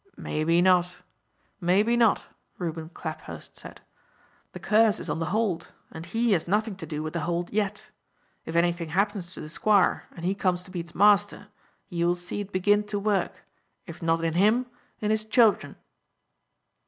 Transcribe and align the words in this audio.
"Maybe 0.17 0.63
not, 0.63 0.97
maybe 1.59 1.95
not," 1.95 2.25
Reuben 2.57 2.89
Claphurst 2.89 3.55
said; 3.55 3.81
"the 4.51 4.59
curse 4.59 4.99
is 4.99 5.11
on 5.11 5.19
The 5.19 5.27
Hold, 5.27 5.73
and 5.91 6.07
he 6.07 6.31
has 6.31 6.47
nothing 6.47 6.75
to 6.77 6.87
do 6.87 7.03
with 7.03 7.13
The 7.13 7.19
Hold 7.19 7.51
yet. 7.53 7.91
If 8.43 8.55
anything 8.55 8.89
happens 8.89 9.31
to 9.35 9.41
the 9.41 9.47
Squire, 9.47 10.07
and 10.15 10.25
he 10.25 10.33
comes 10.33 10.63
to 10.63 10.71
be 10.71 10.79
its 10.79 10.95
master, 10.95 11.49
you 11.87 12.07
will 12.07 12.15
see 12.15 12.41
it 12.41 12.51
begin 12.51 12.83
to 12.85 12.97
work, 12.97 13.43
if 13.85 14.01
not 14.01 14.23
in 14.23 14.33
him, 14.33 14.65
in 15.01 15.11
his 15.11 15.23
children." 15.23 15.75